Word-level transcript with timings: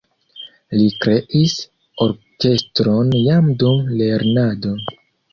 Li 0.77 0.85
kreis 1.01 1.51
orkestron 2.05 3.11
jam 3.25 3.51
dum 3.65 3.83
lernado. 4.01 4.73